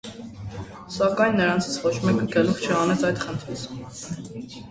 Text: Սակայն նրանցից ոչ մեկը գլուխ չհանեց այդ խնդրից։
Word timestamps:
Սակայն 0.95 1.37
նրանցից 1.41 1.75
ոչ 1.83 1.91
մեկը 2.07 2.25
գլուխ 2.37 2.65
չհանեց 2.65 3.05
այդ 3.11 3.21
խնդրից։ 3.27 3.69